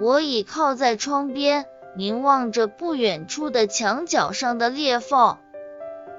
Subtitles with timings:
[0.00, 5.36] 我倚靠在窗边，凝望着不远处的墙角上的裂缝。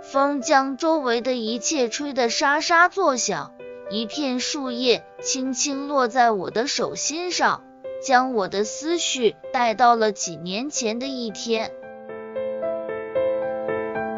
[0.04, 3.54] 风将周围的一切吹得沙沙作响，
[3.90, 7.64] 一片树叶轻轻落在我的手心上，
[8.06, 11.72] 将我的思绪带到了几年前的一天。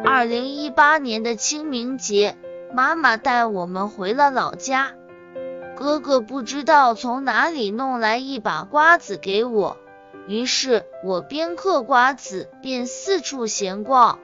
[0.04, 2.36] 二零一八年的清明节，
[2.72, 4.92] 妈妈带我们回了老家。
[5.76, 9.76] 哥哥不知道从哪里弄来一把瓜子给我，
[10.28, 14.18] 于是我边嗑瓜子边四处闲逛。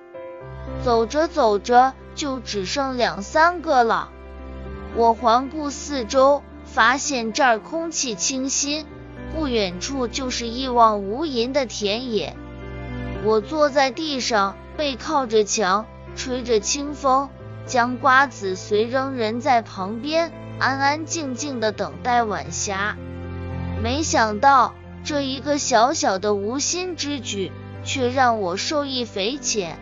[0.84, 4.10] 走着走着，就只剩两三个了。
[4.94, 8.86] 我环顾四周，发现这儿空气清新，
[9.34, 12.36] 不远处就是一望无垠的田野。
[13.24, 17.28] 我坐在地上，背靠着墙，吹着清风，
[17.66, 22.96] 将瓜子随扔人在旁边，安安静静的等待晚霞。
[23.82, 27.50] 没想到，这一个小小的无心之举，
[27.82, 29.78] 却让我受益匪浅。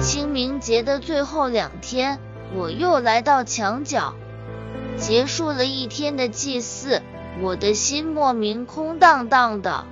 [0.00, 2.20] 清明节的最后两天，
[2.54, 4.14] 我又来到墙角，
[4.96, 7.02] 结束了一天的祭祀，
[7.42, 9.84] 我的心莫名空荡荡的。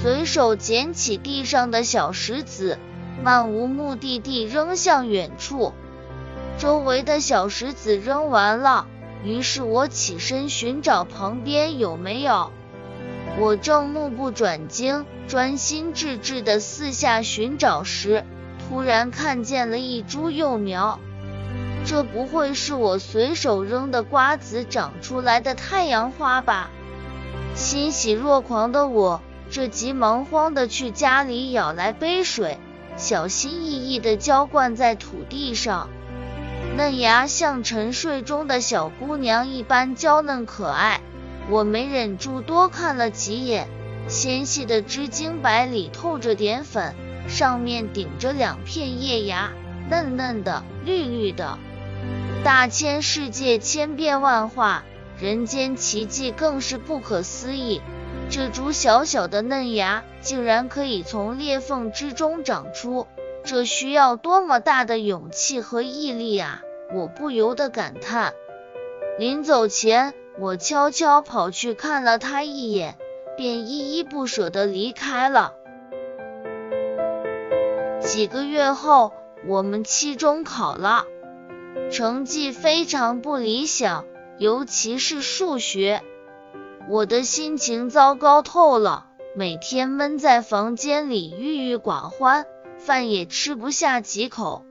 [0.00, 2.78] 随手捡起地上的小石子，
[3.22, 5.74] 漫无目的地扔向远处。
[6.64, 8.86] 周围的小石子扔完了，
[9.22, 12.52] 于是我起身寻找旁边有没有。
[13.38, 18.24] 我正目不转睛、专心致志地四下寻找时，
[18.66, 20.98] 突然看见了一株幼苗，
[21.84, 26.70] 这不会是我随手扔的瓜子长出来的太阳花吧？
[27.54, 32.58] 欣喜若狂的我，这急忙慌的去家里舀来杯水，
[32.96, 35.90] 小心翼翼的浇灌在土地上。
[36.76, 41.00] 嫩芽像沉睡中的小姑娘一般娇嫩可爱，
[41.48, 43.68] 我没忍住多看了几眼，
[44.08, 46.96] 纤细的枝茎白里透着点粉。
[47.28, 49.52] 上面顶着两片叶芽，
[49.88, 51.58] 嫩嫩的，绿绿的。
[52.42, 54.82] 大千世界千变万化，
[55.20, 57.80] 人间奇迹更是不可思议。
[58.28, 63.06] 这株小小的嫩芽竟然可以从裂缝之中长出，
[63.44, 66.62] 这需要多么大的勇气和毅力啊！
[66.92, 68.34] 我不由得感叹。
[69.18, 72.96] 临走前，我悄悄跑去看了它一眼，
[73.36, 75.54] 便依依不舍地离开了。
[78.00, 79.12] 几个月后，
[79.46, 81.06] 我们期中考了，
[81.90, 84.04] 成绩非常不理想，
[84.38, 86.02] 尤其是数学，
[86.88, 92.46] 我的心情糟糕透了，每天闷在房间里郁郁寡欢，
[92.78, 94.64] 饭也吃不下几口。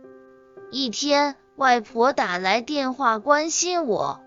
[0.70, 4.22] 一天，外婆打来电话关心我，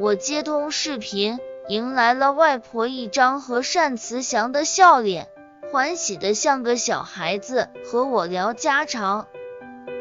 [0.00, 1.38] 我接通视频，
[1.68, 5.28] 迎来了外婆一张和善慈祥的笑脸。
[5.70, 9.28] 欢喜的像个小孩子，和我聊家常。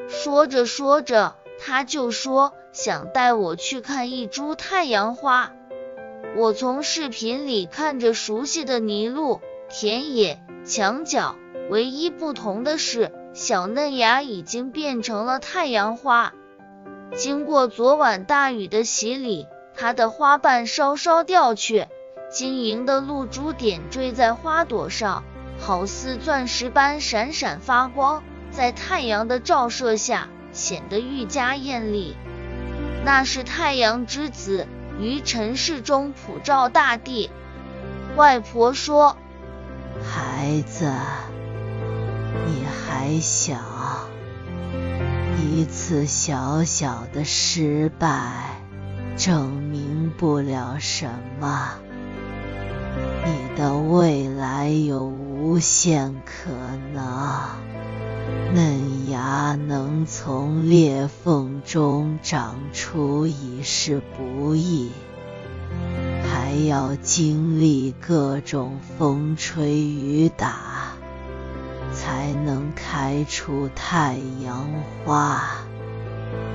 [0.08, 5.52] 说着说着，他就说想带我去看一株太阳花。
[6.36, 9.40] 我从视频里看着熟悉的泥路、
[9.70, 11.36] 田野、墙角，
[11.70, 16.34] 唯一不同的是，小嫩芽已经变成了太阳花。
[17.16, 21.88] 经过昨晚大雨的洗礼，它的花瓣稍稍掉去，
[22.32, 25.24] 晶莹的露珠点缀在花朵上。
[25.62, 32.16] 好似钻石般闪闪发光，在太阳的照射下显得愈加艳丽。
[33.04, 34.68] 那是太阳之子
[35.00, 37.30] 于尘世中普照大地。
[38.16, 39.18] 外婆说
[40.02, 40.90] ：“孩子，
[42.46, 43.58] 你还小，
[45.52, 48.62] 一次小小的失败
[49.18, 51.74] 证明不了什么，
[53.26, 56.52] 你的未来有。”无限可
[56.94, 57.48] 能，
[58.54, 64.92] 嫩芽能从裂缝中长出已是不易，
[66.30, 70.69] 还要经历各种风吹雨打，
[72.10, 74.68] 才能开出太阳
[75.06, 75.44] 花。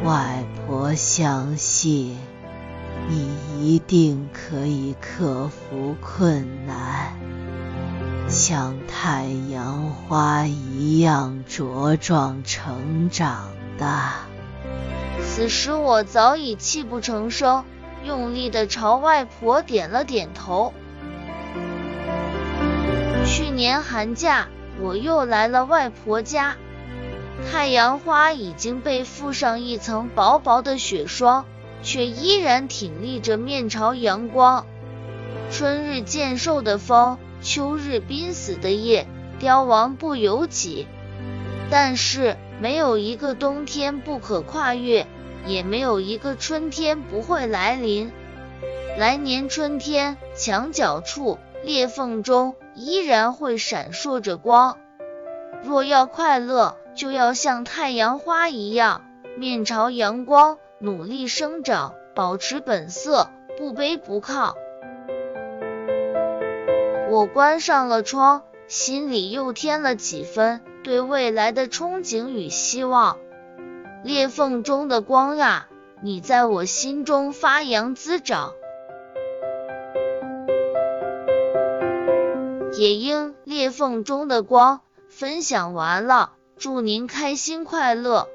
[0.03, 2.19] 外婆相信，
[3.09, 7.17] 你一定可以克服困难。
[8.29, 14.11] 像太阳花一样茁壮成长的。
[15.23, 17.65] 此时我早已泣不成声，
[18.05, 20.75] 用力的朝外婆点了点头。
[23.25, 24.49] 去年寒假，
[24.81, 26.57] 我又来了外婆家，
[27.51, 31.45] 太阳花已经被覆上一层薄薄的雪霜，
[31.83, 34.67] 却依然挺立着面朝阳光。
[35.51, 39.07] 春日渐瘦的风，秋日濒死的叶，
[39.39, 40.87] 凋亡不由己。
[41.71, 45.07] 但是没有一个冬天不可跨越，
[45.47, 48.13] 也没有一个春天不会来临。
[48.99, 54.79] 来年春天，墙角处裂缝中依然会闪烁着光。
[55.63, 59.03] 若要快乐，就要像太阳花一样，
[59.39, 64.53] 面朝阳光，努力生长，保持本色，不卑不亢。
[67.11, 73.17] 我关上了窗，心里又添了几分对未来的憧憬与希望。
[74.03, 75.69] 裂缝中的光啊，
[76.03, 78.53] 你在我心中发扬滋长。
[82.77, 88.29] 也应裂缝中的光分享完了，祝您开心快乐。